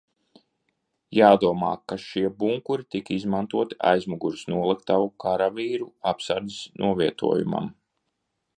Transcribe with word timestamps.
Jādomā, 1.17 1.73
ka 1.91 1.97
šie 2.05 2.23
bunkuri 2.39 2.87
tika 2.95 3.13
izmantoti 3.17 3.77
aizmugures 3.91 4.43
noliktavu 4.55 5.07
karavīru 5.25 5.91
apsardzes 6.15 6.65
novietojumam. 6.87 7.71